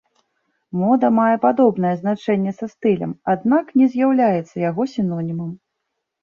[0.83, 5.55] Мода мае падобнае значэнне са стылем, аднак не з'яўляецца яго сінонімам.